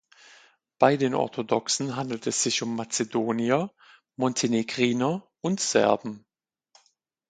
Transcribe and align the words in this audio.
Bei 0.79 0.97
den 0.97 1.13
Orthodoxen 1.13 1.95
handelt 1.95 2.25
es 2.25 2.41
sich 2.41 2.63
um 2.63 2.75
Mazedonier, 2.75 3.69
Montenegriner 4.15 5.27
und 5.41 5.59
Serben. 5.59 6.25